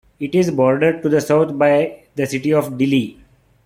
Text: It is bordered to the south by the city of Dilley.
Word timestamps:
It 0.19 0.33
is 0.33 0.49
bordered 0.49 1.03
to 1.03 1.09
the 1.09 1.21
south 1.21 1.59
by 1.59 2.05
the 2.15 2.25
city 2.25 2.51
of 2.55 2.69
Dilley. 2.75 3.17